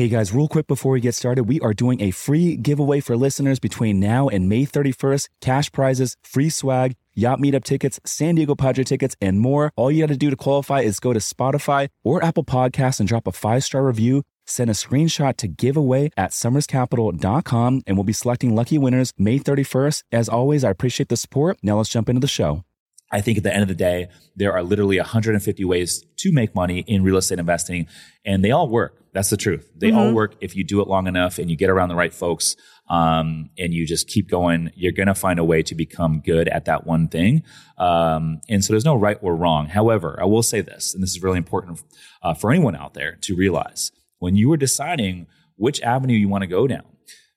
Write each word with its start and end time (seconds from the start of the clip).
Hey 0.00 0.08
guys, 0.08 0.32
real 0.32 0.48
quick 0.48 0.66
before 0.66 0.92
we 0.92 1.00
get 1.02 1.14
started, 1.14 1.44
we 1.44 1.60
are 1.60 1.74
doing 1.74 2.00
a 2.00 2.10
free 2.10 2.56
giveaway 2.56 3.00
for 3.00 3.18
listeners 3.18 3.58
between 3.58 4.00
now 4.00 4.30
and 4.30 4.48
May 4.48 4.64
31st. 4.64 5.28
Cash 5.42 5.72
prizes, 5.72 6.16
free 6.22 6.48
swag, 6.48 6.94
yacht 7.12 7.38
meetup 7.38 7.64
tickets, 7.64 8.00
San 8.06 8.34
Diego 8.34 8.54
Padre 8.54 8.82
tickets, 8.82 9.14
and 9.20 9.40
more. 9.40 9.74
All 9.76 9.90
you 9.90 10.02
got 10.02 10.08
to 10.08 10.16
do 10.16 10.30
to 10.30 10.36
qualify 10.36 10.80
is 10.80 11.00
go 11.00 11.12
to 11.12 11.18
Spotify 11.18 11.88
or 12.02 12.24
Apple 12.24 12.44
Podcasts 12.44 12.98
and 12.98 13.06
drop 13.06 13.26
a 13.26 13.32
five 13.32 13.62
star 13.62 13.84
review. 13.84 14.22
Send 14.46 14.70
a 14.70 14.72
screenshot 14.72 15.36
to 15.36 15.48
giveaway 15.48 16.08
at 16.16 16.30
somerscapital.com 16.30 17.82
and 17.86 17.96
we'll 17.98 18.04
be 18.04 18.14
selecting 18.14 18.54
lucky 18.54 18.78
winners 18.78 19.12
May 19.18 19.38
31st. 19.38 20.04
As 20.12 20.30
always, 20.30 20.64
I 20.64 20.70
appreciate 20.70 21.10
the 21.10 21.18
support. 21.18 21.58
Now 21.62 21.76
let's 21.76 21.90
jump 21.90 22.08
into 22.08 22.20
the 22.20 22.26
show. 22.26 22.64
I 23.12 23.20
think 23.20 23.38
at 23.38 23.44
the 23.44 23.52
end 23.52 23.62
of 23.62 23.68
the 23.68 23.74
day, 23.74 24.08
there 24.36 24.52
are 24.52 24.62
literally 24.62 24.98
150 24.98 25.64
ways 25.64 26.04
to 26.18 26.32
make 26.32 26.54
money 26.54 26.80
in 26.86 27.02
real 27.02 27.16
estate 27.16 27.38
investing, 27.38 27.88
and 28.24 28.44
they 28.44 28.50
all 28.50 28.68
work. 28.68 29.02
That's 29.12 29.30
the 29.30 29.36
truth. 29.36 29.68
They 29.76 29.88
mm-hmm. 29.88 29.98
all 29.98 30.12
work 30.12 30.36
if 30.40 30.54
you 30.54 30.62
do 30.62 30.80
it 30.80 30.86
long 30.86 31.06
enough 31.06 31.38
and 31.38 31.50
you 31.50 31.56
get 31.56 31.68
around 31.68 31.88
the 31.88 31.96
right 31.96 32.14
folks 32.14 32.54
um, 32.88 33.50
and 33.58 33.74
you 33.74 33.86
just 33.86 34.06
keep 34.08 34.28
going. 34.28 34.70
You're 34.76 34.92
going 34.92 35.08
to 35.08 35.14
find 35.14 35.38
a 35.38 35.44
way 35.44 35.62
to 35.64 35.74
become 35.74 36.20
good 36.24 36.48
at 36.48 36.66
that 36.66 36.86
one 36.86 37.08
thing. 37.08 37.42
Um, 37.76 38.40
and 38.48 38.64
so 38.64 38.72
there's 38.72 38.84
no 38.84 38.94
right 38.94 39.18
or 39.20 39.34
wrong. 39.34 39.66
However, 39.66 40.16
I 40.20 40.26
will 40.26 40.44
say 40.44 40.60
this, 40.60 40.94
and 40.94 41.02
this 41.02 41.10
is 41.10 41.22
really 41.22 41.38
important 41.38 41.82
uh, 42.22 42.34
for 42.34 42.52
anyone 42.52 42.76
out 42.76 42.94
there 42.94 43.16
to 43.22 43.34
realize 43.34 43.90
when 44.18 44.36
you 44.36 44.52
are 44.52 44.56
deciding 44.56 45.26
which 45.56 45.80
avenue 45.82 46.16
you 46.16 46.28
want 46.28 46.42
to 46.42 46.48
go 46.48 46.66
down, 46.66 46.84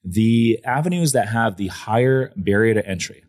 the 0.03 0.59
avenues 0.65 1.13
that 1.13 1.29
have 1.29 1.57
the 1.57 1.67
higher 1.67 2.31
barrier 2.35 2.73
to 2.73 2.85
entry, 2.85 3.23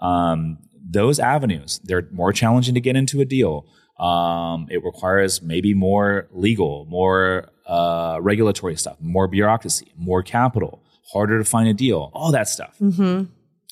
um, 0.00 0.58
those 0.88 1.18
avenues, 1.18 1.80
they're 1.84 2.08
more 2.10 2.32
challenging 2.32 2.74
to 2.74 2.80
get 2.80 2.96
into 2.96 3.20
a 3.20 3.24
deal. 3.24 3.66
Um, 3.98 4.66
it 4.70 4.82
requires 4.82 5.42
maybe 5.42 5.74
more 5.74 6.28
legal, 6.32 6.86
more 6.86 7.50
uh, 7.66 8.18
regulatory 8.20 8.76
stuff, 8.76 8.96
more 9.00 9.28
bureaucracy, 9.28 9.92
more 9.96 10.22
capital, 10.22 10.82
harder 11.12 11.38
to 11.38 11.44
find 11.44 11.68
a 11.68 11.74
deal, 11.74 12.10
all 12.14 12.32
that 12.32 12.48
stuff. 12.48 12.76
Mm-hmm. 12.80 13.24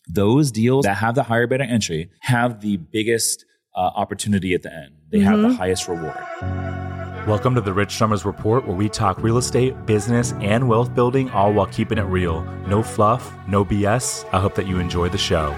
Those 0.08 0.50
deals 0.50 0.84
that 0.84 0.96
have 0.98 1.14
the 1.14 1.22
higher 1.22 1.46
beta 1.46 1.64
entry 1.64 2.10
have 2.20 2.60
the 2.60 2.76
biggest 2.76 3.44
uh, 3.74 3.80
opportunity 3.80 4.54
at 4.54 4.62
the 4.62 4.72
end. 4.72 4.94
They 5.10 5.18
mm-hmm. 5.18 5.26
have 5.26 5.40
the 5.40 5.48
mm-hmm. 5.48 5.56
highest 5.56 5.88
reward. 5.88 6.16
Welcome 7.26 7.54
to 7.56 7.60
the 7.60 7.74
Rich 7.74 7.92
Somers 7.92 8.24
Report, 8.24 8.66
where 8.66 8.76
we 8.76 8.88
talk 8.88 9.22
real 9.22 9.36
estate, 9.36 9.84
business, 9.84 10.32
and 10.40 10.66
wealth 10.66 10.94
building, 10.94 11.28
all 11.30 11.52
while 11.52 11.66
keeping 11.66 11.98
it 11.98 12.02
real. 12.02 12.42
No 12.66 12.82
fluff, 12.82 13.30
no 13.46 13.64
BS. 13.64 14.26
I 14.32 14.40
hope 14.40 14.54
that 14.54 14.66
you 14.66 14.78
enjoy 14.78 15.10
the 15.10 15.18
show. 15.18 15.54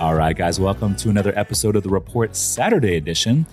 All 0.00 0.14
right, 0.14 0.34
guys, 0.34 0.58
welcome 0.58 0.96
to 0.96 1.10
another 1.10 1.30
episode 1.38 1.76
of 1.76 1.82
the 1.82 1.90
Report 1.90 2.34
Saturday 2.34 2.96
edition. 2.96 3.46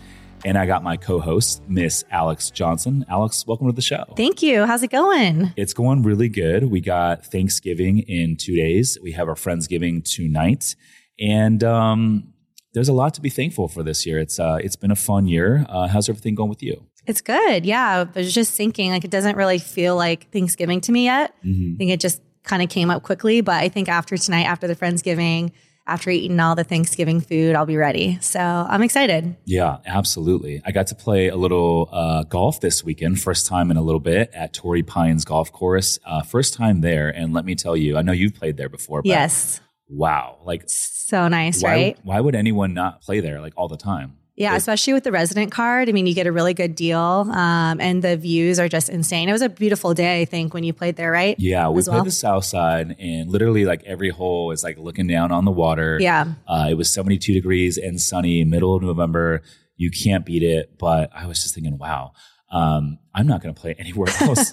And 0.45 0.57
I 0.57 0.65
got 0.65 0.81
my 0.81 0.95
co 0.95 1.19
host, 1.19 1.61
Miss 1.67 2.05
Alex 2.09 2.51
Johnson. 2.51 3.05
Alex, 3.09 3.45
welcome 3.45 3.67
to 3.67 3.73
the 3.73 3.81
show. 3.81 4.05
Thank 4.15 4.41
you. 4.41 4.65
How's 4.65 4.81
it 4.81 4.89
going? 4.89 5.51
It's 5.57 5.73
going 5.73 6.03
really 6.03 6.29
good. 6.29 6.71
We 6.71 6.79
got 6.79 7.25
Thanksgiving 7.25 7.99
in 7.99 8.37
two 8.37 8.55
days, 8.55 8.97
we 9.03 9.11
have 9.11 9.27
our 9.27 9.35
Friendsgiving 9.35 10.09
tonight. 10.09 10.77
And 11.19 11.65
um, 11.65 12.31
there's 12.73 12.87
a 12.87 12.93
lot 12.93 13.13
to 13.15 13.21
be 13.21 13.29
thankful 13.29 13.67
for 13.67 13.83
this 13.83 14.05
year. 14.05 14.17
It's 14.17 14.39
uh, 14.39 14.57
it's 14.61 14.77
been 14.77 14.91
a 14.91 14.95
fun 14.95 15.27
year. 15.27 15.65
Uh, 15.67 15.89
how's 15.89 16.07
everything 16.07 16.35
going 16.35 16.49
with 16.49 16.63
you? 16.63 16.81
It's 17.05 17.19
good. 17.19 17.65
Yeah, 17.65 18.05
I 18.15 18.17
was 18.19 18.33
just 18.33 18.53
thinking 18.53 18.91
like 18.91 19.03
it 19.03 19.11
doesn't 19.11 19.35
really 19.35 19.59
feel 19.59 19.97
like 19.97 20.31
Thanksgiving 20.31 20.79
to 20.79 20.93
me 20.93 21.03
yet. 21.03 21.35
Mm-hmm. 21.45 21.73
I 21.73 21.77
think 21.77 21.91
it 21.91 21.99
just 21.99 22.21
kind 22.43 22.63
of 22.63 22.69
came 22.69 22.89
up 22.89 23.03
quickly, 23.03 23.41
but 23.41 23.55
I 23.55 23.67
think 23.67 23.89
after 23.89 24.15
tonight, 24.15 24.43
after 24.43 24.65
the 24.65 24.77
Friendsgiving, 24.77 25.51
after 25.88 26.09
eating 26.09 26.39
all 26.39 26.55
the 26.55 26.63
Thanksgiving 26.63 27.21
food, 27.21 27.55
I'll 27.55 27.66
be 27.66 27.77
ready. 27.77 28.17
So 28.21 28.39
I'm 28.39 28.83
excited. 28.83 29.35
Yeah, 29.45 29.77
absolutely. 29.85 30.61
I 30.66 30.71
got 30.71 30.88
to 30.88 30.95
play 30.95 31.30
a 31.30 31.35
little 31.35 31.89
uh, 31.91 32.23
golf 32.23 32.59
this 32.59 32.83
weekend, 32.83 33.21
first 33.21 33.47
time 33.47 33.71
in 33.71 33.77
a 33.77 33.81
little 33.81 34.02
bit 34.02 34.30
at 34.33 34.53
Torrey 34.53 34.83
Pines 34.83 35.25
Golf 35.25 35.52
Course. 35.52 35.97
Uh, 36.05 36.21
first 36.21 36.53
time 36.53 36.81
there. 36.81 37.09
And 37.09 37.33
let 37.33 37.45
me 37.45 37.55
tell 37.55 37.77
you, 37.77 37.97
I 37.97 38.02
know 38.02 38.11
you've 38.11 38.35
played 38.35 38.58
there 38.58 38.70
before. 38.70 39.02
yes. 39.05 39.61
Wow. 39.89 40.39
Like, 40.43 40.64
so 40.67 41.30
nice, 41.30 41.64
why, 41.64 41.71
right? 41.71 41.99
Why 42.04 42.19
would 42.19 42.36
anyone 42.36 42.73
not 42.73 43.02
play 43.02 43.21
there 43.21 43.39
like 43.39 43.54
all 43.55 43.69
the 43.69 43.77
time? 43.77 44.17
Yeah, 44.37 44.55
especially 44.55 44.93
with 44.93 45.03
the 45.03 45.11
resident 45.11 45.52
card. 45.52 45.89
I 45.89 45.92
mean, 45.92 46.05
you 46.05 46.14
get 46.14 46.27
a 46.27 46.31
really 46.31 46.53
good 46.53 46.75
deal, 46.75 46.98
um, 46.99 47.81
and 47.81 48.03
the 48.03 48.15
views 48.15 48.59
are 48.59 48.70
just 48.70 48.87
insane. 48.87 49.30
It 49.30 49.31
was 49.31 49.42
a 49.42 49.49
beautiful 49.49 49.95
day, 49.95 50.21
I 50.21 50.25
think, 50.25 50.53
when 50.53 50.64
you 50.64 50.73
played 50.73 50.95
there, 50.95 51.11
right? 51.11 51.36
Yeah, 51.39 51.70
we 51.70 51.80
As 51.80 51.87
played 51.87 51.95
well? 51.95 52.03
the 52.05 52.11
south 52.11 52.45
side, 52.45 52.95
and 52.99 53.31
literally, 53.31 53.65
like 53.65 53.83
every 53.83 54.09
hole 54.11 54.52
is 54.52 54.64
like 54.64 54.77
looking 54.77 55.08
down 55.08 55.31
on 55.31 55.43
the 55.43 55.52
water. 55.52 55.98
Yeah, 55.99 56.33
uh, 56.48 56.67
it 56.70 56.75
was 56.75 56.93
seventy 56.93 57.17
two 57.17 57.33
degrees 57.33 57.77
and 57.80 57.99
sunny, 57.99 58.43
middle 58.43 58.75
of 58.75 58.83
November. 58.83 59.42
You 59.75 59.89
can't 59.89 60.23
beat 60.25 60.43
it. 60.43 60.77
But 60.77 61.09
I 61.15 61.25
was 61.25 61.42
just 61.42 61.55
thinking, 61.55 61.80
wow, 61.80 62.14
um, 62.49 62.99
I'm 63.13 63.25
not 63.25 63.41
going 63.41 63.53
to 63.53 63.59
play 63.59 63.75
anywhere 63.77 64.08
else 64.21 64.52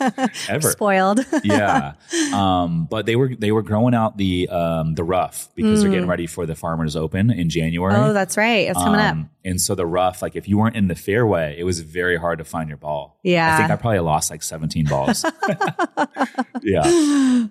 ever. 0.49 0.71
Spoiled. 0.71 1.21
yeah. 1.45 1.93
Um, 2.33 2.87
but 2.91 3.07
they 3.07 3.15
were 3.15 3.35
they 3.35 3.53
were 3.53 3.63
growing 3.63 3.95
out 3.95 4.17
the 4.17 4.49
um, 4.49 4.95
the 4.95 5.05
rough 5.05 5.49
because 5.55 5.81
mm. 5.81 5.83
they're 5.83 5.91
getting 5.91 6.07
mm. 6.07 6.11
ready 6.11 6.27
for 6.27 6.47
the 6.47 6.57
Farmers 6.57 6.97
Open 6.97 7.31
in 7.31 7.51
January. 7.51 7.95
Oh, 7.95 8.13
that's 8.13 8.37
right. 8.37 8.69
It's 8.69 8.79
coming 8.79 9.01
up. 9.01 9.13
Um, 9.13 9.31
and 9.47 9.61
so 9.61 9.75
the 9.75 9.85
rough, 9.85 10.23
like 10.23 10.37
if 10.37 10.49
you 10.49 10.57
weren't 10.57 10.75
in 10.75 10.89
the 10.89 10.95
fairway, 10.95 11.55
it 11.59 11.65
was 11.65 11.81
very 11.81 12.17
hard 12.17 12.39
to 12.39 12.45
find 12.45 12.71
your 12.71 12.79
ball. 12.79 13.19
Yeah. 13.23 13.55
I 13.55 13.59
think 13.59 13.71
I 13.71 13.77
probably 13.77 13.99
lost 13.99 14.31
like 14.31 14.43
17 14.43 14.87
balls. 14.87 15.23
yeah. 16.63 16.83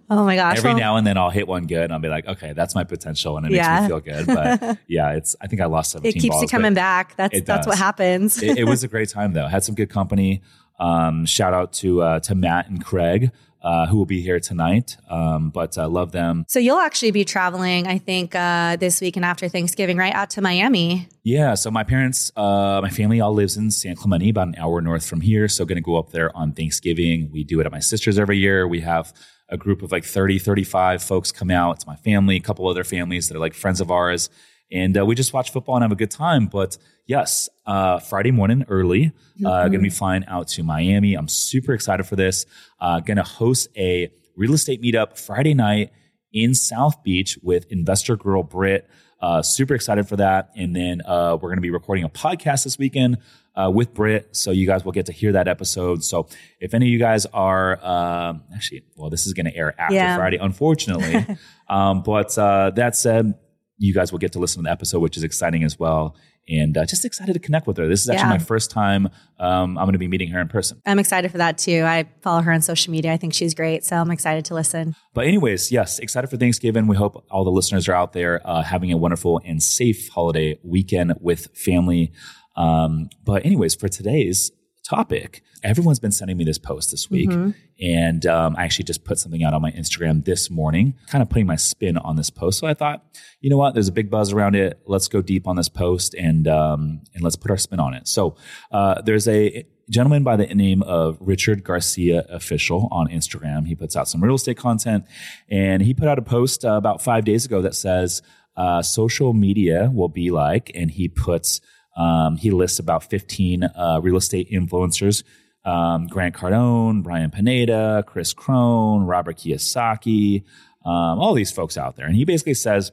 Oh 0.10 0.26
my 0.26 0.36
gosh. 0.36 0.58
Every 0.58 0.72
well, 0.72 0.80
now 0.80 0.96
and 0.96 1.06
then 1.06 1.20
I'll 1.20 1.30
hit 1.30 1.48
one 1.48 1.68
good 1.68 1.84
and 1.84 1.94
I'll 1.94 2.00
be 2.00 2.08
like, 2.08 2.26
okay, 2.26 2.54
that's 2.54 2.74
my 2.74 2.84
potential 2.84 3.38
and 3.38 3.46
it 3.46 3.52
yeah. 3.52 3.82
makes 3.82 3.84
me 3.84 3.88
feel 3.90 4.00
good. 4.00 4.26
But 4.26 4.80
yeah, 4.88 5.12
it's 5.12 5.36
I 5.40 5.46
think 5.46 5.62
I 5.62 5.66
lost 5.66 5.92
17 5.92 6.10
It 6.10 6.20
keeps 6.20 6.34
balls, 6.34 6.42
you 6.42 6.48
coming 6.48 6.74
back. 6.74 7.16
That's 7.16 7.42
that's 7.42 7.68
what 7.68 7.78
happens. 7.78 8.42
it, 8.42 8.58
it 8.58 8.64
was 8.64 8.84
a 8.84 8.88
great 8.88 9.10
time 9.10 9.34
though. 9.34 9.48
Had 9.48 9.64
some 9.64 9.76
good 9.76 9.92
company. 9.92 10.33
Um, 10.80 11.26
shout 11.26 11.54
out 11.54 11.74
to 11.74 12.02
uh, 12.02 12.20
to 12.22 12.36
Matt 12.36 12.70
and 12.70 12.84
Craig. 12.84 13.32
Uh, 13.64 13.88
who 13.88 13.96
will 13.96 14.06
be 14.06 14.22
here 14.22 14.42
tonight. 14.42 14.98
Um, 15.10 15.50
but 15.50 15.78
I 15.78 15.84
uh, 15.84 15.88
love 15.88 16.12
them. 16.12 16.44
So 16.50 16.60
you'll 16.60 16.82
actually 16.82 17.12
be 17.12 17.24
traveling, 17.24 17.88
I 17.88 17.98
think, 17.98 18.36
uh, 18.36 18.76
this 18.76 19.00
week 19.00 19.16
and 19.16 19.24
after 19.24 19.48
Thanksgiving, 19.48 19.96
right 19.96 20.14
out 20.14 20.32
to 20.32 20.42
Miami. 20.42 21.08
Yeah. 21.24 21.54
So 21.54 21.72
my 21.72 21.86
parents, 21.86 22.30
uh, 22.36 22.82
my 22.84 22.90
family 22.90 23.22
all 23.22 23.34
lives 23.34 23.56
in 23.56 23.72
San 23.72 23.96
Clemente, 23.96 24.30
about 24.30 24.50
an 24.50 24.56
hour 24.58 24.82
north 24.82 25.08
from 25.08 25.22
here. 25.22 25.48
So 25.48 25.64
going 25.64 25.78
to 25.78 25.82
go 25.82 25.96
up 25.96 26.12
there 26.12 26.36
on 26.36 26.52
Thanksgiving. 26.52 27.30
We 27.32 27.46
do 27.46 27.62
it 27.62 27.66
at 27.66 27.72
my 27.72 27.80
sister's 27.80 28.20
every 28.20 28.38
year. 28.38 28.68
We 28.68 28.82
have 28.82 29.14
a 29.48 29.56
group 29.56 29.82
of 29.82 29.94
like 29.94 30.04
30, 30.04 30.40
35 30.40 31.02
folks 31.02 31.32
come 31.32 31.50
out. 31.50 31.78
It's 31.78 31.88
my 31.88 31.96
family, 31.96 32.36
a 32.36 32.42
couple 32.42 32.68
other 32.68 32.84
families 32.84 33.30
that 33.30 33.38
are 33.38 33.40
like 33.40 33.54
friends 33.54 33.80
of 33.80 33.90
ours. 33.90 34.30
And 34.74 34.98
uh, 34.98 35.06
we 35.06 35.16
just 35.16 35.32
watch 35.32 35.52
football 35.52 35.76
and 35.76 35.84
have 35.84 35.92
a 35.92 35.96
good 35.96 36.12
time. 36.12 36.48
But 36.48 36.78
yes, 37.06 37.48
uh, 37.66 38.00
Friday 38.00 38.32
morning 38.32 38.66
early, 38.68 39.14
uh, 39.46 39.50
mm-hmm. 39.50 39.72
gonna 39.72 39.84
be 39.84 39.90
flying 39.90 40.26
out 40.26 40.48
to 40.50 40.64
Miami. 40.64 41.14
I'm 41.14 41.28
super 41.28 41.74
excited 41.74 42.06
for 42.06 42.16
this. 42.16 42.46
Uh, 42.80 43.00
gonna 43.00 43.24
host 43.24 43.68
a 43.78 44.12
real 44.36 44.54
estate 44.54 44.82
meetup 44.82 45.18
Friday 45.18 45.54
night 45.54 45.92
in 46.34 46.56
South 46.56 47.04
Beach 47.04 47.38
with 47.42 47.72
investor 47.72 48.18
girl 48.18 48.44
Britt. 48.44 48.90
Uh, 49.24 49.42
super 49.42 49.74
excited 49.74 50.06
for 50.06 50.18
that. 50.18 50.50
And 50.58 50.76
then 50.76 51.02
uh, 51.06 51.38
we're 51.40 51.48
going 51.48 51.56
to 51.56 51.62
be 51.62 51.70
recording 51.70 52.04
a 52.04 52.10
podcast 52.10 52.66
this 52.66 52.78
weekend 52.78 53.20
uh, 53.56 53.72
with 53.74 53.94
Britt. 53.94 54.36
So 54.36 54.52
you 54.52 54.68
guys 54.68 54.84
will 54.84 54.92
get 54.92 55.06
to 55.06 55.14
hear 55.14 55.32
that 55.32 55.48
episode. 55.48 56.04
So 56.04 56.28
if 56.60 56.74
any 56.74 56.88
of 56.88 56.92
you 56.92 57.00
guys 57.00 57.26
are 57.28 57.80
uh, 57.82 58.34
actually, 58.54 58.84
well, 58.98 59.10
this 59.10 59.26
is 59.26 59.32
going 59.32 59.46
to 59.46 59.56
air 59.56 59.80
after 59.80 59.96
yeah. 59.96 60.18
Friday, 60.18 60.38
unfortunately. 60.38 61.38
um, 61.70 62.04
but 62.04 62.38
uh, 62.38 62.72
that 62.72 62.98
said, 62.98 63.36
you 63.84 63.94
guys 63.94 64.12
will 64.12 64.20
get 64.20 64.32
to 64.32 64.40
listen 64.40 64.64
to 64.64 64.68
the 64.68 64.72
episode, 64.72 65.00
which 65.00 65.18
is 65.18 65.24
exciting 65.24 65.64
as 65.64 65.78
well 65.78 66.16
and 66.50 66.78
uh, 66.78 66.86
just 66.86 67.06
excited 67.06 67.34
to 67.34 67.40
connect 67.40 67.68
with 67.68 67.78
her. 67.78 67.88
This 67.88 68.02
is 68.02 68.10
actually 68.10 68.26
yeah. 68.26 68.38
my 68.38 68.38
first 68.38 68.70
time 68.70 69.08
um, 69.40 69.78
I'm 69.78 69.86
going 69.86 69.94
to 69.94 70.00
be 70.00 70.08
meeting 70.08 70.30
her 70.30 70.40
in 70.40 70.48
person. 70.48 70.82
I'm 70.86 71.00
excited 71.00 71.32
for 71.32 71.38
that 71.38 71.58
too. 71.58 71.84
I 71.86 72.10
follow 72.22 72.42
her 72.42 72.52
on 72.52 72.62
social 72.62 72.92
media. 72.92 73.14
I 73.14 73.18
think 73.18 73.34
she's 73.34 73.54
great, 73.54 73.84
so 73.86 73.96
I'm 73.96 74.12
excited 74.12 74.46
to 74.46 74.54
listen. 74.54 74.96
But 75.14 75.26
anyways, 75.26 75.72
yes, 75.72 76.00
excited 76.00 76.28
for 76.28 76.38
Thanksgiving. 76.38 76.88
We 76.88 76.96
hope 76.96 77.26
all 77.30 77.44
the 77.44 77.52
listeners 77.52 77.88
are 77.88 77.94
out 77.94 78.14
there 78.14 78.42
uh, 78.46 78.64
having 78.64 78.92
a 78.92 78.98
wonderful 78.98 79.42
and 79.46 79.62
safe 79.62 80.10
holiday 80.10 80.60
weekend 80.64 81.14
with 81.20 81.48
family. 81.56 82.12
Um, 82.56 83.10
but 83.24 83.46
anyways, 83.46 83.76
for 83.76 83.88
today's 83.88 84.52
topic, 84.84 85.42
everyone's 85.64 86.00
been 86.00 86.12
sending 86.12 86.38
me 86.38 86.44
this 86.44 86.58
post 86.58 86.92
this 86.92 87.10
week. 87.10 87.30
Mm-hmm. 87.30 87.52
And 87.82 88.26
um, 88.26 88.56
I 88.58 88.64
actually 88.64 88.86
just 88.86 89.04
put 89.04 89.18
something 89.18 89.44
out 89.44 89.54
on 89.54 89.62
my 89.62 89.72
Instagram 89.72 90.24
this 90.26 90.50
morning, 90.50 90.94
kind 91.08 91.22
of 91.22 91.30
putting 91.30 91.48
my 91.48 91.56
spin 91.56 91.98
on 91.98 92.16
this 92.16 92.30
post. 92.30 92.60
So 92.60 92.68
I 92.68 92.74
thought, 92.74 93.04
you 93.42 93.50
know 93.50 93.58
what? 93.58 93.74
There's 93.74 93.88
a 93.88 93.94
big 93.94 94.10
buzz 94.10 94.32
around 94.32 94.56
it. 94.56 94.82
Let's 94.86 95.08
go 95.08 95.22
deep 95.22 95.48
on 95.48 95.56
this 95.56 95.70
post 95.70 96.14
and 96.14 96.48
um, 96.48 97.02
and 97.14 97.24
let's 97.24 97.36
put 97.36 97.52
our 97.52 97.58
spin 97.58 97.80
on 97.80 97.94
it. 97.94 98.08
So 98.08 98.36
uh, 98.72 99.02
there's 99.02 99.28
a 99.28 99.66
gentleman 99.90 100.24
by 100.24 100.36
the 100.38 100.46
name 100.48 100.82
of 100.84 101.18
Richard 101.20 101.64
Garcia 101.64 102.26
Official 102.30 102.88
on 102.92 103.08
Instagram. 103.08 103.68
He 103.68 103.76
puts 103.76 103.96
out 103.96 104.08
some 104.08 104.24
real 104.24 104.36
estate 104.36 104.58
content, 104.58 105.06
and 105.50 105.82
he 105.82 105.94
put 105.94 106.08
out 106.08 106.20
a 106.20 106.22
post 106.22 106.64
uh, 106.64 106.74
about 106.74 107.02
five 107.02 107.26
days 107.26 107.46
ago 107.46 107.62
that 107.62 107.76
says 107.76 108.22
uh, 108.56 108.82
social 108.82 109.34
media 109.34 109.90
will 109.94 110.10
be 110.10 110.30
like, 110.32 110.72
and 110.76 110.92
he 110.92 111.08
puts 111.08 111.60
um, 111.96 112.38
he 112.38 112.52
lists 112.52 112.80
about 112.80 113.04
15 113.10 113.64
uh, 113.64 114.00
real 114.02 114.18
estate 114.18 114.50
influencers 114.52 115.24
um, 115.66 116.08
Grant 116.08 116.36
Cardone, 116.36 117.06
Ryan 117.06 117.32
Pineda, 117.32 118.04
Chris 118.06 118.34
Crone, 118.34 119.04
Robert 119.04 119.38
Kiyosaki, 119.38 120.44
um, 120.86 121.20
all 121.20 121.34
these 121.34 121.52
folks 121.52 121.78
out 121.78 121.96
there. 121.96 122.06
And 122.06 122.16
he 122.16 122.26
basically 122.26 122.54
says, 122.54 122.92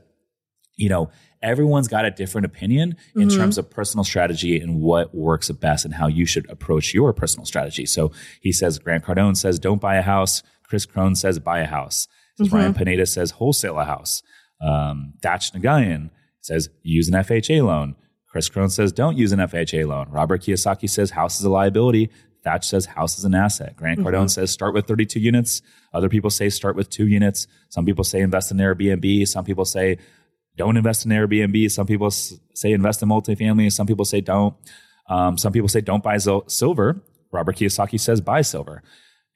you 0.76 0.88
know, 0.88 1.10
everyone's 1.42 1.88
got 1.88 2.04
a 2.04 2.10
different 2.10 2.44
opinion 2.44 2.96
in 3.14 3.28
mm-hmm. 3.28 3.38
terms 3.38 3.58
of 3.58 3.70
personal 3.70 4.04
strategy 4.04 4.60
and 4.60 4.80
what 4.80 5.14
works 5.14 5.50
best 5.50 5.84
and 5.84 5.94
how 5.94 6.06
you 6.06 6.26
should 6.26 6.48
approach 6.48 6.94
your 6.94 7.12
personal 7.12 7.44
strategy. 7.44 7.86
So 7.86 8.12
he 8.40 8.52
says, 8.52 8.78
Grant 8.78 9.04
Cardone 9.04 9.36
says, 9.36 9.58
don't 9.58 9.80
buy 9.80 9.96
a 9.96 10.02
house. 10.02 10.42
Chris 10.62 10.86
Crone 10.86 11.16
says, 11.16 11.38
buy 11.38 11.60
a 11.60 11.66
house. 11.66 12.06
Mm-hmm. 12.40 12.54
Ryan 12.54 12.74
Pineda 12.74 13.06
says, 13.06 13.32
wholesale 13.32 13.78
a 13.78 13.84
house. 13.84 14.22
Um, 14.62 15.14
Thach 15.22 15.52
Nguyen 15.52 16.10
says, 16.40 16.68
use 16.82 17.08
an 17.08 17.14
FHA 17.14 17.64
loan. 17.64 17.96
Chris 18.30 18.48
Crone 18.48 18.70
says, 18.70 18.92
don't 18.92 19.18
use 19.18 19.32
an 19.32 19.40
FHA 19.40 19.86
loan. 19.86 20.08
Robert 20.08 20.42
Kiyosaki 20.42 20.88
says, 20.88 21.10
house 21.10 21.40
is 21.40 21.44
a 21.44 21.50
liability. 21.50 22.10
Thach 22.44 22.64
says 22.64 22.86
house 22.86 23.18
is 23.18 23.24
an 23.24 23.34
asset. 23.34 23.76
Grant 23.76 24.00
Cardone 24.00 24.12
mm-hmm. 24.12 24.26
says 24.28 24.50
start 24.50 24.72
with 24.72 24.86
32 24.86 25.20
units. 25.20 25.62
Other 25.92 26.08
people 26.08 26.30
say 26.30 26.48
start 26.48 26.74
with 26.74 26.88
two 26.88 27.06
units. 27.06 27.46
Some 27.68 27.84
people 27.84 28.04
say 28.04 28.20
invest 28.20 28.50
in 28.50 28.56
Airbnb. 28.56 29.28
Some 29.28 29.44
people 29.44 29.64
say 29.64 29.98
don't 30.56 30.76
invest 30.76 31.04
in 31.04 31.12
Airbnb. 31.12 31.70
Some 31.70 31.86
people 31.86 32.10
say 32.10 32.72
invest 32.72 33.02
in 33.02 33.08
multifamily. 33.08 33.72
Some 33.72 33.86
people 33.86 34.04
say 34.04 34.20
don't. 34.20 34.54
Um, 35.08 35.36
some 35.36 35.52
people 35.52 35.68
say 35.68 35.80
don't 35.80 36.02
buy 36.02 36.16
silver. 36.16 37.02
Robert 37.32 37.56
Kiyosaki 37.56 38.00
says 38.00 38.20
buy 38.20 38.42
silver. 38.42 38.82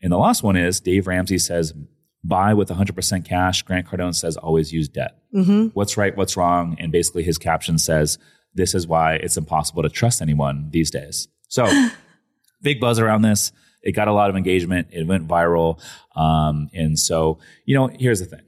And 0.01 0.13
the 0.13 0.19
last 0.19 0.43
one 0.43 0.57
is 0.57 0.81
Dave 0.81 1.07
Ramsey 1.07 1.39
says 1.39 1.75
buy 2.23 2.55
with 2.55 2.69
100% 2.69 3.25
cash. 3.25 3.63
Grant 3.63 3.87
Cardone 3.87 4.15
says 4.15 4.37
always 4.37 4.73
use 4.73 4.89
debt. 4.89 5.19
Mm-hmm. 5.35 5.69
What's 5.69 5.97
right? 5.97 6.17
What's 6.17 6.37
wrong? 6.37 6.77
And 6.79 6.91
basically 6.91 7.23
his 7.23 7.39
caption 7.39 7.79
says 7.79 8.19
this 8.55 8.75
is 8.75 8.87
why 8.87 9.15
it's 9.15 9.37
impossible 9.37 9.83
to 9.83 9.89
trust 9.89 10.23
anyone 10.23 10.69
these 10.71 10.91
days. 10.91 11.29
So 11.49 11.67
big 12.63 12.81
buzz 12.81 12.99
around 12.99 13.23
this. 13.23 13.53
It 13.83 13.93
got 13.93 14.09
a 14.09 14.13
lot 14.13 14.31
of 14.31 14.37
engagement. 14.37 14.89
It 14.93 15.07
went 15.07 15.29
viral. 15.29 15.81
Um, 16.17 16.71
and 16.73 16.99
so, 16.99 17.39
you 17.67 17.77
know, 17.77 17.89
here's 17.89 18.21
the 18.21 18.27
thing. 18.27 18.41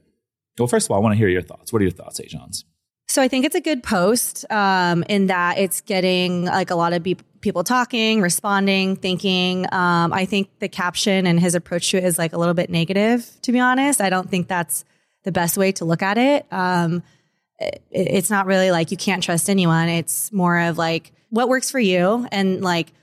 Well, 0.57 0.67
first 0.67 0.87
of 0.87 0.91
all, 0.91 0.97
I 0.97 1.01
want 1.01 1.13
to 1.13 1.17
hear 1.17 1.27
your 1.27 1.43
thoughts. 1.43 1.71
What 1.71 1.81
are 1.81 1.85
your 1.85 1.91
thoughts, 1.91 2.19
Ajans? 2.19 2.63
So 3.07 3.21
I 3.21 3.27
think 3.27 3.45
it's 3.45 3.55
a 3.55 3.61
good 3.61 3.83
post 3.83 4.45
um, 4.51 5.03
in 5.07 5.27
that 5.27 5.59
it's 5.59 5.81
getting 5.81 6.45
like 6.45 6.71
a 6.71 6.75
lot 6.75 6.93
of 6.93 7.03
be- 7.03 7.17
people 7.41 7.63
talking, 7.63 8.21
responding, 8.21 8.95
thinking. 8.95 9.65
Um, 9.71 10.11
I 10.11 10.25
think 10.25 10.49
the 10.59 10.67
caption 10.67 11.25
and 11.25 11.39
his 11.39 11.55
approach 11.55 11.91
to 11.91 11.97
it 11.97 12.03
is 12.03 12.17
like 12.17 12.33
a 12.33 12.37
little 12.37 12.53
bit 12.53 12.69
negative, 12.69 13.29
to 13.43 13.51
be 13.51 13.59
honest. 13.59 14.01
I 14.01 14.09
don't 14.09 14.29
think 14.29 14.47
that's 14.47 14.83
the 15.23 15.31
best 15.31 15.57
way 15.57 15.71
to 15.73 15.85
look 15.85 16.01
at 16.01 16.17
it. 16.17 16.45
Um, 16.51 16.97
it 16.97 17.03
it's 17.59 18.29
not 18.29 18.45
really 18.45 18.71
like 18.71 18.91
you 18.91 18.97
can't 18.97 19.23
trust 19.23 19.49
anyone. 19.49 19.89
It's 19.89 20.31
more 20.31 20.59
of 20.59 20.77
like 20.77 21.11
what 21.29 21.49
works 21.49 21.71
for 21.71 21.79
you 21.79 22.27
and 22.31 22.61
like 22.61 22.93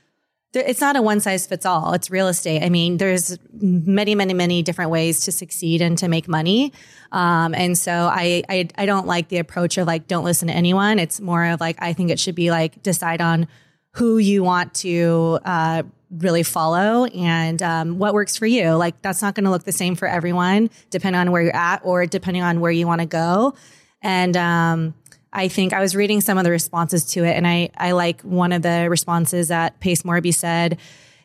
it's 0.55 0.79
not 0.79 0.95
a 0.95 1.01
one 1.01 1.19
size 1.19 1.45
fits 1.45 1.65
all. 1.65 1.93
It's 1.93 2.09
real 2.09 2.27
estate. 2.27 2.63
I 2.63 2.69
mean, 2.69 2.97
there's 2.97 3.37
many, 3.51 4.15
many, 4.15 4.33
many 4.33 4.63
different 4.63 4.91
ways 4.91 5.25
to 5.25 5.31
succeed 5.31 5.81
and 5.81 5.97
to 5.97 6.07
make 6.07 6.27
money. 6.27 6.71
Um, 7.11 7.53
and 7.53 7.77
so 7.77 7.91
I, 7.91 8.43
I, 8.49 8.69
I 8.77 8.85
don't 8.85 9.05
like 9.07 9.27
the 9.27 9.39
approach 9.39 9.77
of 9.77 9.85
like, 9.85 10.07
don't 10.07 10.23
listen 10.23 10.47
to 10.47 10.53
anyone. 10.53 10.97
It's 10.99 11.19
more 11.19 11.45
of 11.45 11.59
like, 11.59 11.75
I 11.79 11.93
think 11.93 12.09
it 12.09 12.19
should 12.19 12.35
be 12.35 12.51
like, 12.51 12.81
decide 12.83 13.21
on 13.21 13.47
who 13.91 14.17
you 14.17 14.43
want 14.43 14.73
to, 14.75 15.39
uh, 15.43 15.83
really 16.11 16.43
follow 16.43 17.05
and 17.05 17.61
um, 17.61 17.97
what 17.97 18.13
works 18.13 18.37
for 18.37 18.45
you. 18.45 18.71
Like 18.71 19.01
that's 19.01 19.21
not 19.21 19.35
going 19.35 19.45
to 19.45 19.49
look 19.49 19.63
the 19.63 19.71
same 19.71 19.95
for 19.95 20.07
everyone, 20.07 20.69
depending 20.89 21.19
on 21.19 21.31
where 21.31 21.41
you're 21.41 21.55
at 21.55 21.81
or 21.83 22.05
depending 22.05 22.43
on 22.43 22.61
where 22.61 22.71
you 22.71 22.87
want 22.87 23.01
to 23.01 23.07
go. 23.07 23.55
And 24.05 24.37
um, 24.37 24.93
I 25.33 25.47
think 25.47 25.73
I 25.73 25.81
was 25.81 25.95
reading 25.95 26.21
some 26.21 26.37
of 26.37 26.43
the 26.43 26.51
responses 26.51 27.05
to 27.05 27.25
it, 27.25 27.35
and 27.35 27.47
I 27.47 27.71
I 27.75 27.91
like 27.93 28.21
one 28.21 28.51
of 28.51 28.61
the 28.61 28.87
responses 28.87 29.47
that 29.47 29.79
Pace 29.79 30.03
Morby 30.03 30.31
said. 30.31 30.77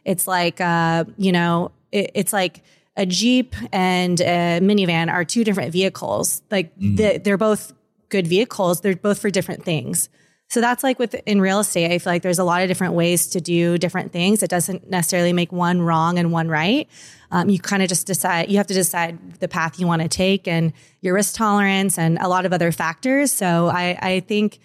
It's 0.06 0.27
like 0.27 0.62
uh, 0.62 1.05
you 1.19 1.31
know, 1.31 1.73
it, 1.93 2.11
it's 2.15 2.32
like 2.32 2.62
a 2.97 3.05
Jeep 3.05 3.55
and 3.71 4.19
a 4.23 4.61
minivan 4.62 5.12
are 5.12 5.27
two 5.27 5.44
different 5.44 5.73
vehicles. 5.73 6.43
Like 6.50 6.77
mm. 6.79 6.97
the, 6.97 7.19
they're 7.19 7.37
both 7.37 7.75
good 8.09 8.27
vehicles. 8.27 8.81
They're 8.81 8.97
both 8.97 9.21
for 9.21 9.29
different 9.29 9.62
things. 9.62 10.09
So 10.50 10.61
that's 10.61 10.82
like 10.82 10.99
with 10.99 11.14
in 11.26 11.41
real 11.41 11.61
estate, 11.61 11.93
I 11.93 11.99
feel 11.99 12.12
like 12.12 12.23
there's 12.23 12.41
a 12.41 12.44
lot 12.44 12.62
of 12.62 12.69
different 12.69 12.94
ways 12.94 13.29
to 13.29 13.41
do 13.41 13.79
different 13.79 14.12
things. 14.12 14.43
It 14.43 14.50
doesn't 14.50 14.91
necessarily 14.91 15.32
make 15.32 15.52
one 15.52 15.81
wrong 15.81 16.19
and 16.19 16.32
one 16.32 16.49
right. 16.49 16.88
Um, 17.31 17.49
you 17.49 17.61
kind 17.61 17.85
of 17.85 17.88
just 17.88 18.08
decide, 18.08 18.50
you 18.50 18.56
have 18.56 18.67
to 18.67 18.75
decide 18.75 19.35
the 19.35 19.47
path 19.47 19.79
you 19.79 19.87
want 19.87 20.02
to 20.02 20.08
take 20.08 20.49
and 20.49 20.73
your 21.02 21.14
risk 21.14 21.37
tolerance 21.37 21.99
and 21.99 22.19
a 22.19 22.26
lot 22.26 22.47
of 22.47 22.52
other 22.52 22.73
factors. 22.73 23.31
So 23.31 23.69
I, 23.69 23.97
I 24.02 24.20
think 24.20 24.58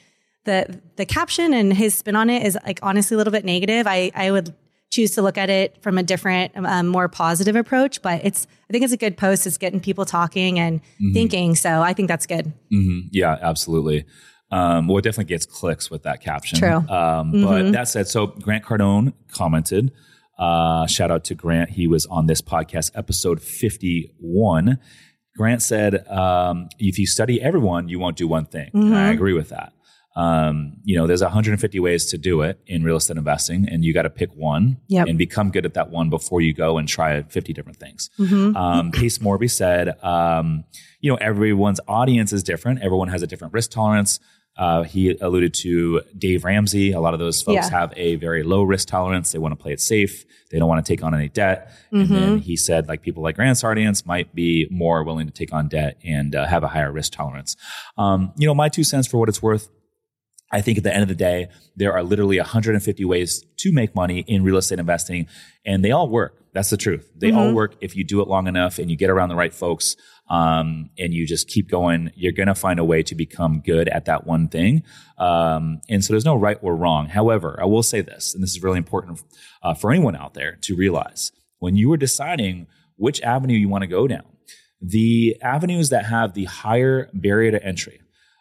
the, 0.45 0.81
the 0.95 1.05
caption 1.05 1.53
and 1.53 1.71
his 1.71 1.93
spin 1.93 2.15
on 2.15 2.31
it 2.31 2.43
is 2.43 2.57
like 2.65 2.79
honestly 2.81 3.13
a 3.13 3.17
little 3.19 3.31
bit 3.31 3.45
negative. 3.45 3.85
I, 3.85 4.11
I 4.15 4.31
would 4.31 4.55
choose 4.89 5.11
to 5.11 5.21
look 5.21 5.37
at 5.37 5.51
it 5.51 5.83
from 5.83 5.99
a 5.99 6.03
different, 6.03 6.53
um, 6.55 6.87
more 6.87 7.07
positive 7.07 7.55
approach, 7.55 8.01
but 8.01 8.21
it's, 8.25 8.47
I 8.67 8.73
think 8.73 8.83
it's 8.83 8.93
a 8.93 8.97
good 8.97 9.17
post. 9.17 9.45
It's 9.45 9.57
getting 9.59 9.79
people 9.79 10.05
talking 10.05 10.57
and 10.57 10.81
mm-hmm. 10.81 11.13
thinking. 11.13 11.55
So 11.55 11.83
I 11.83 11.93
think 11.93 12.07
that's 12.07 12.25
good. 12.25 12.53
Mm-hmm. 12.73 13.09
Yeah, 13.11 13.37
absolutely. 13.39 14.05
Um, 14.55 14.87
well, 14.87 14.97
it 14.97 15.01
definitely 15.01 15.25
gets 15.33 15.45
clicks 15.45 15.91
with 15.91 16.03
that 16.03 16.21
caption. 16.21 16.59
True. 16.59 16.69
Um, 16.69 16.85
mm-hmm. 16.87 17.43
But 17.43 17.71
that 17.73 17.87
said, 17.89 18.07
so 18.07 18.27
Grant 18.27 18.63
Cardone 18.63 19.13
commented, 19.31 19.91
uh, 20.39 20.87
shout 20.87 21.11
out 21.11 21.25
to 21.25 21.35
Grant. 21.35 21.71
He 21.71 21.87
was 21.87 22.05
on 22.05 22.27
this 22.27 22.41
podcast, 22.41 22.91
episode 22.95 23.41
51. 23.41 24.79
Grant 25.37 25.61
said, 25.61 26.07
um, 26.07 26.69
if 26.79 26.97
you 26.97 27.05
study 27.05 27.41
everyone, 27.41 27.89
you 27.89 27.99
won't 27.99 28.15
do 28.15 28.27
one 28.27 28.45
thing. 28.45 28.69
Mm-hmm. 28.73 28.93
I 28.93 29.11
agree 29.11 29.33
with 29.33 29.49
that. 29.49 29.73
Um, 30.15 30.77
you 30.85 30.95
know, 30.95 31.07
there's 31.07 31.21
150 31.21 31.77
ways 31.81 32.05
to 32.05 32.17
do 32.17 32.41
it 32.41 32.57
in 32.67 32.83
real 32.83 32.95
estate 32.95 33.17
investing, 33.17 33.67
and 33.67 33.83
you 33.83 33.93
got 33.93 34.03
to 34.03 34.09
pick 34.09 34.33
one 34.33 34.77
yep. 34.87 35.07
and 35.07 35.17
become 35.17 35.51
good 35.51 35.65
at 35.65 35.73
that 35.73 35.89
one 35.89 36.09
before 36.09 36.39
you 36.39 36.53
go 36.53 36.77
and 36.77 36.87
try 36.87 37.21
50 37.23 37.51
different 37.51 37.77
things. 37.77 38.09
Mm-hmm. 38.17 38.55
Um, 38.55 38.91
Pace 38.91 39.17
Morby 39.17 39.51
said, 39.51 40.01
um, 40.01 40.63
you 41.01 41.11
know, 41.11 41.17
everyone's 41.17 41.81
audience 41.89 42.31
is 42.31 42.43
different. 42.43 42.81
Everyone 42.81 43.09
has 43.09 43.23
a 43.23 43.27
different 43.27 43.53
risk 43.53 43.71
tolerance. 43.71 44.21
Uh, 44.57 44.83
he 44.83 45.17
alluded 45.19 45.53
to 45.53 46.01
Dave 46.17 46.45
Ramsey. 46.45 46.93
A 46.93 46.99
lot 46.99 47.13
of 47.13 47.19
those 47.19 47.41
folks 47.41 47.67
yeah. 47.67 47.69
have 47.69 47.93
a 47.97 48.15
very 48.15 48.43
low 48.43 48.63
risk 48.63 48.87
tolerance. 48.87 49.31
They 49.31 49.39
want 49.39 49.51
to 49.51 49.61
play 49.61 49.73
it 49.73 49.81
safe. 49.81 50.25
They 50.49 50.59
don't 50.59 50.69
want 50.69 50.85
to 50.85 50.89
take 50.89 51.03
on 51.03 51.13
any 51.13 51.27
debt. 51.27 51.71
Mm-hmm. 51.91 52.13
And 52.13 52.23
then 52.23 52.39
he 52.39 52.55
said, 52.55 52.87
like 52.87 53.01
people 53.01 53.21
like 53.21 53.35
Grant's 53.35 53.63
audience 53.63 54.05
might 54.05 54.33
be 54.33 54.67
more 54.71 55.03
willing 55.03 55.27
to 55.27 55.33
take 55.33 55.51
on 55.53 55.67
debt 55.67 55.97
and 56.03 56.35
uh, 56.35 56.45
have 56.45 56.63
a 56.63 56.69
higher 56.69 56.91
risk 56.91 57.11
tolerance. 57.11 57.57
Um, 57.97 58.31
you 58.37 58.47
know, 58.47 58.55
my 58.55 58.69
two 58.69 58.83
cents 58.83 59.07
for 59.07 59.17
what 59.17 59.27
it's 59.27 59.41
worth. 59.41 59.69
I 60.51 60.61
think 60.61 60.77
at 60.77 60.83
the 60.83 60.93
end 60.93 61.01
of 61.01 61.09
the 61.09 61.15
day, 61.15 61.49
there 61.75 61.91
are 61.91 62.03
literally 62.03 62.37
150 62.37 63.03
ways 63.03 63.43
to 63.57 63.73
make 63.73 63.93
money 63.95 64.19
in 64.27 64.43
real 64.43 64.57
estate 64.57 64.79
investing, 64.79 65.27
and 65.65 65.83
they 65.83 65.91
all 65.91 66.07
work. 66.07 66.44
That's 66.55 66.69
the 66.69 66.77
truth. 66.77 67.11
They 67.13 67.31
mm-hmm. 67.31 67.37
all 67.37 67.53
work 67.53 67.75
if 67.81 67.97
you 67.97 68.05
do 68.05 68.21
it 68.21 68.29
long 68.29 68.47
enough 68.47 68.79
and 68.79 68.89
you 68.89 68.95
get 68.95 69.09
around 69.09 69.27
the 69.27 69.35
right 69.35 69.53
folks 69.53 69.97
um, 70.29 70.89
and 70.97 71.13
you 71.13 71.27
just 71.27 71.49
keep 71.49 71.69
going. 71.69 72.13
You're 72.15 72.31
going 72.31 72.47
to 72.47 72.55
find 72.55 72.79
a 72.79 72.85
way 72.85 73.03
to 73.03 73.13
become 73.13 73.59
good 73.59 73.89
at 73.89 74.05
that 74.05 74.25
one 74.25 74.47
thing. 74.47 74.83
Um, 75.17 75.81
and 75.89 76.03
so 76.03 76.13
there's 76.13 76.23
no 76.23 76.37
right 76.37 76.57
or 76.61 76.77
wrong. 76.77 77.09
However, 77.09 77.59
I 77.61 77.65
will 77.65 77.83
say 77.83 77.99
this, 77.99 78.33
and 78.33 78.41
this 78.41 78.51
is 78.51 78.63
really 78.63 78.77
important 78.77 79.21
uh, 79.63 79.73
for 79.73 79.91
anyone 79.91 80.15
out 80.15 80.33
there 80.33 80.55
to 80.61 80.77
realize 80.77 81.33
when 81.59 81.75
you 81.75 81.91
are 81.91 81.97
deciding 81.97 82.67
which 82.95 83.21
avenue 83.21 83.57
you 83.57 83.67
want 83.67 83.81
to 83.81 83.87
go 83.87 84.07
down, 84.07 84.23
the 84.81 85.35
avenues 85.41 85.89
that 85.89 86.05
have 86.05 86.35
the 86.35 86.45
higher 86.45 87.09
barrier 87.13 87.51
to 87.51 87.61
entry, 87.61 87.99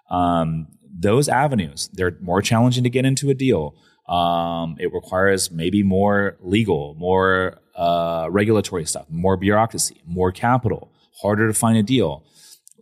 um, 0.09 0.69
those 0.97 1.29
avenues, 1.29 1.91
they're 1.93 2.17
more 2.21 2.41
challenging 2.43 2.85
to 2.85 2.91
get 2.91 3.05
into 3.05 3.29
a 3.29 3.35
deal. 3.35 3.75
Um, 4.09 4.77
it 4.79 4.93
requires 4.93 5.51
maybe 5.51 5.83
more 5.83 6.37
legal, 6.41 6.95
more 6.97 7.59
uh, 7.77 8.29
regulatory 8.31 8.85
stuff, 8.85 9.07
more 9.09 9.37
bureaucracy, 9.37 10.01
more 10.07 10.33
capital, 10.33 10.93
harder 11.21 11.49
to 11.49 11.55
find 11.55 11.77
a 11.79 11.83
deal, 11.83 12.25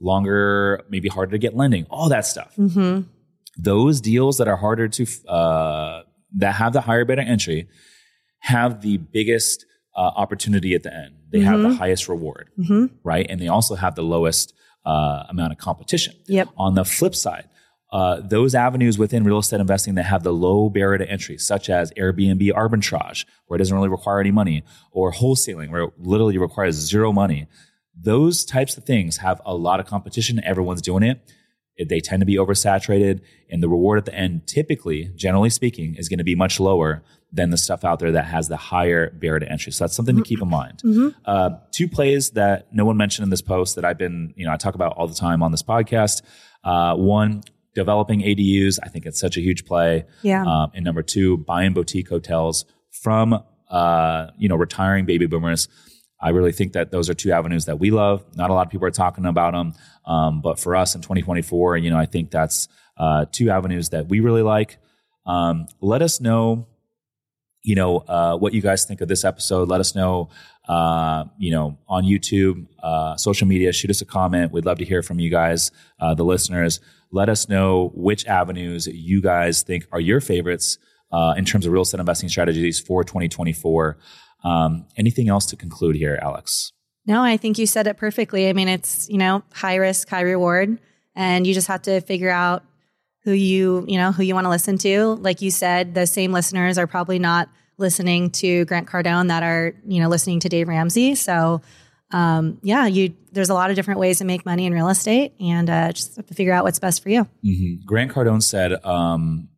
longer, 0.01 0.83
maybe 0.89 1.09
harder 1.09 1.33
to 1.33 1.39
get 1.39 1.57
lending, 1.57 1.87
all 1.91 2.09
that 2.09 2.27
stuff. 2.27 2.53
Mm-hmm. 2.57 3.03
Those 3.57 4.01
deals 4.01 4.39
that 4.39 4.49
are 4.49 4.57
harder 4.57 4.89
to, 4.89 5.07
uh, 5.29 6.03
that 6.37 6.55
have 6.55 6.73
the 6.73 6.81
higher 6.81 7.05
beta 7.05 7.23
entry 7.23 7.69
have 8.39 8.81
the 8.83 8.97
biggest 8.99 9.67
uh, 9.95 10.01
opportunity 10.01 10.75
at 10.75 10.83
the 10.83 10.95
end. 10.95 11.15
They 11.31 11.39
mm-hmm. 11.39 11.47
have 11.47 11.61
the 11.61 11.69
mm-hmm. 11.69 11.77
highest 11.77 12.09
reward, 12.09 12.51
mm-hmm. 12.59 12.87
right? 13.05 13.27
And 13.29 13.41
they 13.41 13.49
also 13.49 13.75
have 13.75 13.95
the 13.95 14.03
lowest 14.03 14.55
uh, 14.85 15.25
amount 15.29 15.53
of 15.53 15.59
competition. 15.59 16.15
Yep. 16.27 16.49
On 16.57 16.75
the 16.75 16.85
flip 16.85 17.15
side, 17.15 17.49
uh, 17.93 18.21
those 18.23 18.55
avenues 18.55 18.99
within 18.99 19.23
real 19.23 19.39
estate 19.39 19.61
investing 19.61 19.95
that 19.97 20.05
have 20.05 20.23
the 20.23 20.33
low 20.33 20.71
barrier 20.71 20.99
to 20.99 21.09
entry, 21.11 21.37
such 21.37 21.69
as 21.69 21.93
Airbnb 21.93 22.51
arbitrage, 22.53 23.27
where 23.47 23.57
it 23.57 23.59
doesn't 23.59 23.77
really 23.77 23.89
require 23.89 24.19
any 24.19 24.31
money, 24.31 24.65
or 24.91 25.13
wholesaling, 25.13 25.71
where 25.71 25.83
it 25.83 25.93
literally 25.99 26.39
requires 26.39 26.75
zero 26.75 27.13
money. 27.13 27.47
Those 27.95 28.45
types 28.45 28.79
of 28.79 28.85
things 28.85 29.19
have 29.19 29.43
a 29.45 29.55
lot 29.55 29.79
of 29.79 29.87
competition. 29.87 30.43
Everyone's 30.43 30.81
doing 30.81 31.03
it. 31.03 31.21
They 31.87 32.01
tend 32.01 32.21
to 32.21 32.27
be 32.27 32.37
oversaturated, 32.37 33.21
and 33.51 33.63
the 33.63 33.69
reward 33.69 33.99
at 33.99 34.05
the 34.07 34.15
end, 34.15 34.47
typically, 34.47 35.11
generally 35.15 35.51
speaking, 35.51 35.95
is 35.97 36.09
going 36.09 36.19
to 36.19 36.25
be 36.25 36.35
much 36.35 36.61
lower 36.61 37.03
than 37.31 37.51
the 37.51 37.57
stuff 37.57 37.85
out 37.85 37.99
there 37.99 38.13
that 38.13 38.27
has 38.27 38.49
the 38.49 38.57
higher 38.57 39.11
barrier 39.11 39.41
to 39.41 39.51
entry. 39.51 39.73
So 39.73 39.85
that's 39.85 39.97
something 39.97 40.17
to 40.17 40.23
keep 40.23 40.43
in 40.43 40.49
mind. 40.49 40.83
Mm-hmm. 40.85 41.09
Uh, 41.25 41.51
two 41.73 41.89
plays 41.89 42.31
that 42.33 42.73
no 42.75 42.85
one 42.85 42.99
mentioned 42.99 43.25
in 43.25 43.31
this 43.31 43.41
post 43.41 43.75
that 43.77 43.87
I've 43.87 43.97
been, 43.97 44.35
you 44.37 44.45
know, 44.45 44.53
I 44.53 44.57
talk 44.57 44.75
about 44.75 44.93
all 44.99 45.09
the 45.09 45.15
time 45.15 45.43
on 45.43 45.51
this 45.51 45.63
podcast. 45.63 46.23
Uh, 46.63 46.95
one, 46.95 47.43
developing 47.75 48.21
ADUs. 48.21 48.79
I 48.83 48.89
think 48.89 49.07
it's 49.07 49.21
such 49.21 49.37
a 49.37 49.41
huge 49.41 49.65
play. 49.65 50.05
Yeah. 50.23 50.45
Um, 50.45 50.71
and 50.75 50.85
number 50.85 51.03
two, 51.03 51.39
buying 51.39 51.73
boutique 51.73 52.09
hotels 52.09 52.65
from, 52.91 53.43
uh, 53.71 54.27
you 54.37 54.49
know, 54.49 54.57
retiring 54.57 55.07
baby 55.07 55.27
boomers. 55.27 55.69
I 56.21 56.29
really 56.29 56.53
think 56.53 56.75
that 56.75 56.93
those 56.93 57.11
are 57.11 57.15
two 57.15 57.33
avenues 57.33 57.65
that 57.65 57.81
we 57.81 57.91
love. 57.91 58.25
Not 58.37 58.51
a 58.51 58.55
lot 58.55 58.67
of 58.67 58.71
people 58.71 58.87
are 58.87 58.93
talking 58.93 59.27
about 59.27 59.53
them. 59.53 59.75
Um, 60.05 60.41
but 60.41 60.59
for 60.59 60.77
us 60.77 60.95
in 60.95 61.01
2024, 61.01 61.79
you 61.79 61.91
know, 61.91 61.99
I 61.99 62.07
think 62.07 62.31
that's, 62.31 62.69
uh, 62.97 63.25
two 63.33 63.51
avenues 63.51 63.89
that 63.89 64.09
we 64.09 64.21
really 64.21 64.43
like. 64.43 64.79
Um, 65.27 65.67
let 65.81 66.03
us 66.03 66.21
know, 66.21 66.69
you 67.63 67.75
know, 67.75 67.99
uh, 67.99 68.37
what 68.37 68.53
you 68.53 68.61
guys 68.61 68.85
think 68.85 69.01
of 69.01 69.09
this 69.09 69.25
episode. 69.25 69.69
Let 69.69 69.81
us 69.81 69.95
know, 69.95 70.31
uh, 70.69 71.25
you 71.39 71.51
know, 71.51 71.79
on 71.89 72.05
YouTube, 72.05 72.67
uh, 72.83 73.17
social 73.17 73.47
media. 73.47 73.73
Shoot 73.73 73.91
us 73.91 74.01
a 74.01 74.05
comment. 74.05 74.53
We'd 74.53 74.65
love 74.65 74.79
to 74.79 74.85
hear 74.85 75.03
from 75.03 75.19
you 75.19 75.31
guys, 75.31 75.71
uh, 76.01 76.15
the 76.15 76.25
listeners. 76.25 76.81
Let 77.11 77.29
us 77.29 77.49
know 77.49 77.91
which 77.95 78.27
avenues 78.27 78.87
you 78.87 79.21
guys 79.21 79.63
think 79.63 79.87
are 79.93 80.01
your 80.01 80.21
favorites 80.21 80.79
uh, 81.11 81.35
in 81.37 81.45
terms 81.45 81.67
of 81.67 81.73
real 81.73 81.83
estate 81.83 82.01
investing 82.01 82.29
strategies 82.29 82.81
for 82.81 83.05
2024. 83.05 83.99
Um, 84.45 84.87
anything 84.97 85.29
else 85.29 85.47
to 85.47 85.57
conclude 85.57 85.97
here, 85.97 86.19
Alex? 86.23 86.73
No, 87.07 87.23
I 87.23 87.37
think 87.37 87.59
you 87.59 87.67
said 87.67 87.87
it 87.87 87.97
perfectly. 87.97 88.49
I 88.49 88.53
mean, 88.53 88.69
it's, 88.69 89.09
you 89.09 89.19
know, 89.19 89.43
high 89.53 89.77
risk, 89.77 90.09
high 90.09 90.23
reward. 90.23 90.79
And 91.15 91.47
you 91.47 91.53
just 91.53 91.69
have 91.69 91.83
to 91.83 92.01
figure 92.01 92.31
out 92.31 92.65
who 93.25 93.33
you, 93.33 93.85
you 93.89 93.99
know, 93.99 94.13
who 94.13 94.23
you 94.23 94.35
want 94.35 94.47
to 94.47 94.51
listen 94.51 94.79
to. 94.79 95.15
Like 95.15 95.43
you 95.43 95.51
said, 95.51 95.95
the 95.95 96.07
same 96.07 96.33
listeners 96.33 96.79
are 96.79 96.87
probably 96.87 97.19
not 97.19 97.49
listening 97.79 98.31
to 98.31 98.65
Grant 98.65 98.89
Cardone 98.89 99.29
that 99.29 99.43
are, 99.43 99.75
you 99.87 100.01
know, 100.01 100.09
listening 100.09 100.41
to 100.41 100.49
Dave 100.49 100.69
Ramsey. 100.69 101.15
So, 101.15 101.63
um, 102.11 102.59
yeah, 102.63 102.87
you 102.87 103.15
there's 103.33 103.49
a 103.49 103.55
lot 103.55 103.71
of 103.71 103.77
different 103.77 104.01
ways 104.01 104.19
to 104.19 104.25
make 104.25 104.45
money 104.45 104.67
in 104.67 104.73
real 104.75 104.89
estate, 104.89 105.33
and 105.41 105.71
uh, 105.71 105.93
just 105.93 106.17
have 106.17 106.27
to 106.27 106.35
figure 106.35 106.53
out 106.53 106.65
what's 106.65 106.79
best 106.79 107.03
for 107.03 107.09
you. 107.09 107.27
Mm-hmm. 107.45 107.87
Grant 107.87 108.13
Cardone 108.13 108.43
said 108.43 108.85
um, 108.85 109.49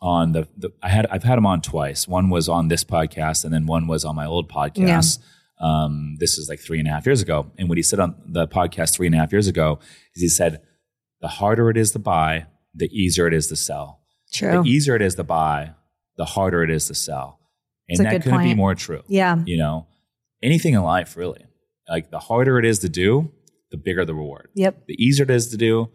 on 0.00 0.32
the, 0.32 0.48
the, 0.56 0.70
I 0.82 0.88
had 0.88 1.06
I've 1.06 1.24
had 1.24 1.38
him 1.38 1.46
on 1.46 1.60
twice. 1.60 2.08
One 2.08 2.30
was 2.30 2.48
on 2.48 2.68
this 2.68 2.84
podcast, 2.84 3.44
and 3.44 3.52
then 3.52 3.66
one 3.66 3.86
was 3.86 4.04
on 4.04 4.16
my 4.16 4.26
old 4.26 4.50
podcast. 4.50 5.18
Yeah. 5.18 5.24
Um, 5.60 6.16
this 6.20 6.38
is 6.38 6.48
like 6.48 6.60
three 6.60 6.78
and 6.78 6.86
a 6.86 6.90
half 6.90 7.04
years 7.04 7.20
ago. 7.20 7.50
And 7.58 7.68
what 7.68 7.78
he 7.78 7.82
said 7.82 7.98
on 7.98 8.14
the 8.24 8.46
podcast 8.46 8.94
three 8.94 9.06
and 9.06 9.14
a 9.14 9.18
half 9.18 9.32
years 9.32 9.48
ago 9.48 9.80
is 10.14 10.22
he 10.22 10.28
said, 10.28 10.62
"The 11.20 11.28
harder 11.28 11.68
it 11.68 11.76
is 11.76 11.90
to 11.92 11.98
buy, 11.98 12.46
the 12.78 12.86
easier 12.86 13.26
it 13.26 13.34
is 13.34 13.48
to 13.48 13.56
sell. 13.56 14.00
True. 14.32 14.62
The 14.62 14.68
easier 14.68 14.96
it 14.96 15.02
is 15.02 15.14
to 15.16 15.24
buy, 15.24 15.74
the 16.16 16.24
harder 16.24 16.62
it 16.62 16.70
is 16.70 16.86
to 16.86 16.94
sell." 16.94 17.40
And 17.88 17.98
that 18.00 18.22
couldn't 18.22 18.38
point. 18.38 18.50
be 18.50 18.54
more 18.54 18.74
true. 18.74 19.02
Yeah. 19.08 19.42
You 19.46 19.56
know, 19.56 19.86
anything 20.42 20.74
in 20.74 20.82
life 20.82 21.16
really. 21.16 21.44
Like 21.88 22.10
the 22.10 22.18
harder 22.18 22.58
it 22.58 22.66
is 22.66 22.80
to 22.80 22.88
do, 22.88 23.32
the 23.70 23.78
bigger 23.78 24.04
the 24.04 24.14
reward. 24.14 24.50
Yep. 24.54 24.86
The 24.86 25.02
easier 25.02 25.24
it 25.24 25.30
is 25.30 25.48
to 25.48 25.56
do, 25.56 25.90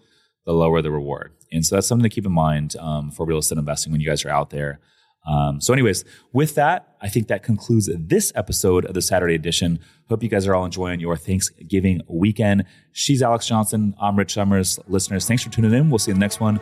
the 0.45 0.53
lower 0.53 0.81
the 0.81 0.91
reward. 0.91 1.33
And 1.51 1.63
so 1.65 1.75
that's 1.75 1.87
something 1.87 2.03
to 2.03 2.13
keep 2.13 2.25
in 2.25 2.31
mind 2.31 2.75
um, 2.77 3.11
for 3.11 3.25
real 3.25 3.37
estate 3.37 3.59
investing 3.59 3.91
when 3.91 4.01
you 4.01 4.07
guys 4.07 4.25
are 4.25 4.29
out 4.29 4.49
there. 4.49 4.79
Um, 5.25 5.61
so, 5.61 5.73
anyways, 5.73 6.03
with 6.33 6.55
that, 6.55 6.95
I 7.01 7.07
think 7.07 7.27
that 7.27 7.43
concludes 7.43 7.89
this 7.97 8.31
episode 8.35 8.85
of 8.85 8.93
the 8.93 9.01
Saturday 9.01 9.35
edition. 9.35 9.79
Hope 10.09 10.21
you 10.21 10.29
guys 10.29 10.47
are 10.47 10.55
all 10.55 10.65
enjoying 10.65 10.99
your 10.99 11.15
Thanksgiving 11.15 12.01
weekend. 12.07 12.65
She's 12.91 13.21
Alex 13.23 13.47
Johnson. 13.47 13.95
I'm 14.01 14.17
Rich 14.17 14.33
Somers. 14.33 14.79
Listeners, 14.87 15.25
thanks 15.25 15.43
for 15.43 15.49
tuning 15.49 15.73
in. 15.73 15.89
We'll 15.89 15.99
see 15.99 16.11
you 16.11 16.15
in 16.15 16.19
the 16.19 16.23
next 16.23 16.39
one. 16.39 16.59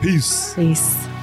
Peace. 0.00 0.54
Peace. 0.54 1.17